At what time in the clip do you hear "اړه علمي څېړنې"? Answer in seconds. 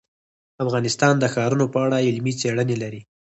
1.85-2.75